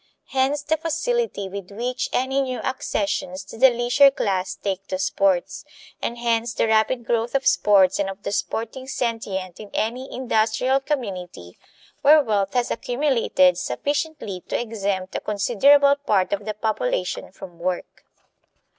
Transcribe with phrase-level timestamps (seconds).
[0.29, 5.63] Hence the facility with which any new accessions to the leisure class take to sports;
[6.01, 10.79] and hence the rapid growth of sports and of the sporting sentient in any industrial
[10.79, 11.59] community
[12.01, 18.03] where wealth has accumulated sufficiently to exempt a considerable part of the population from work.